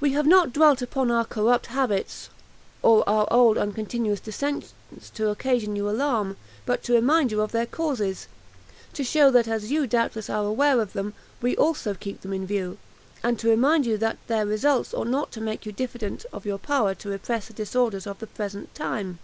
[0.00, 2.30] "We have not dwelt upon our corrupt habits
[2.80, 7.52] or our old and continual dissensions to occasion you alarm, but to remind you of
[7.52, 8.28] their causes;
[8.94, 11.12] to show that as you doubtless are aware of them,
[11.42, 12.78] we also keep them in view,
[13.22, 16.56] and to remind you that their results ought not to make you diffident of your
[16.58, 19.18] power to repress the disorders of the present time.